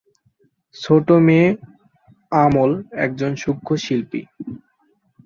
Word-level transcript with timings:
ছোট 0.75 1.07
মেয়ে 1.25 1.47
"আমল" 2.35 2.71
একজন 2.97 3.31
সূক্ষ্ম 3.35 3.69
শিল্পী। 3.83 4.21